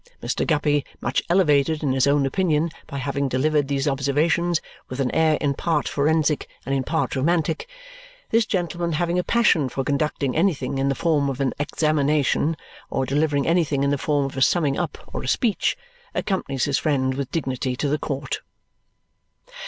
Mr. 0.19 0.47
Guppy, 0.47 0.83
much 0.99 1.21
elevated 1.29 1.83
in 1.83 1.91
his 1.91 2.07
own 2.07 2.25
opinion 2.25 2.71
by 2.87 2.97
having 2.97 3.29
delivered 3.29 3.67
these 3.67 3.87
observations, 3.87 4.59
with 4.89 4.99
an 4.99 5.11
air 5.11 5.37
in 5.39 5.53
part 5.53 5.87
forensic 5.87 6.47
and 6.65 6.73
in 6.73 6.81
part 6.83 7.15
romantic 7.15 7.69
this 8.31 8.47
gentleman 8.47 8.93
having 8.93 9.19
a 9.19 9.23
passion 9.23 9.69
for 9.69 9.83
conducting 9.83 10.35
anything 10.35 10.79
in 10.79 10.89
the 10.89 10.95
form 10.95 11.29
of 11.29 11.39
an 11.39 11.53
examination, 11.59 12.57
or 12.89 13.05
delivering 13.05 13.45
anything 13.45 13.83
in 13.83 13.91
the 13.91 13.95
form 13.95 14.25
of 14.25 14.35
a 14.35 14.41
summing 14.41 14.75
up 14.75 14.97
or 15.13 15.21
a 15.21 15.27
speech 15.27 15.77
accompanies 16.15 16.65
his 16.65 16.79
friend 16.79 17.13
with 17.13 17.29
dignity 17.29 17.75
to 17.75 17.87
the 17.87 17.99
court. 17.99 18.41